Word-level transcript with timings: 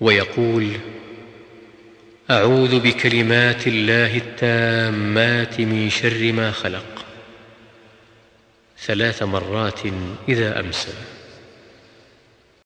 ويقول 0.00 0.70
أعوذ 2.30 2.80
بكلمات 2.80 3.66
الله 3.66 4.16
التامات 4.16 5.60
من 5.60 5.90
شر 5.90 6.32
ما 6.32 6.50
خلق. 6.50 7.04
ثلاث 8.78 9.22
مرات 9.22 9.80
إذا 10.28 10.60
أمسى. 10.60 10.92